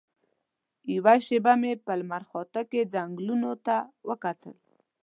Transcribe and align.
یوه 0.95 1.15
شېبه 1.25 1.53
مې 1.61 1.71
په 1.85 1.91
لمرخاته 1.99 2.61
کې 2.69 2.89
ځنګلونو 2.93 3.51
ته 3.65 3.75
وکتل. 4.09 4.53